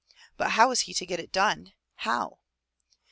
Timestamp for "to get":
0.95-1.19